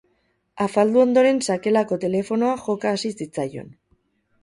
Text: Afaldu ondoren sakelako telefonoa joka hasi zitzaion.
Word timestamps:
Afaldu 0.65 1.01
ondoren 1.03 1.43
sakelako 1.49 2.01
telefonoa 2.07 2.59
joka 2.67 2.97
hasi 2.99 3.15
zitzaion. 3.23 3.73